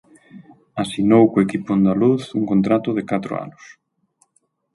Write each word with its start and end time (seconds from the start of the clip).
Asinou 0.83 1.23
co 1.31 1.43
equipo 1.47 1.69
andaluz 1.73 2.21
un 2.39 2.43
contrato 2.51 2.89
de 2.97 3.03
catro 3.11 3.33
anos. 3.45 3.63